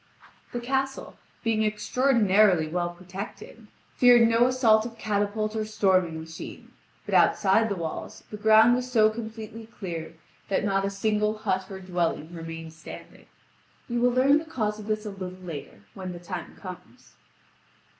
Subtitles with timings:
[0.51, 3.67] The castle, being extraordinarily well protected,
[3.97, 6.71] feared no assault of catapult or storming machine;
[7.05, 10.15] but outside the walls the ground was so completely cleared
[10.49, 13.27] that not a single hut or dwelling remained standing.
[13.87, 17.13] You will learn the cause of this a little later, when the time comes.